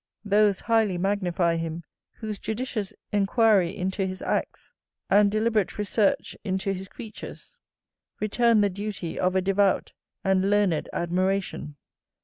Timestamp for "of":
9.19-9.35